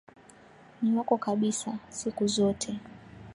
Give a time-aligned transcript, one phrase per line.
[0.81, 2.79] Ni wako kabisa, siku zote.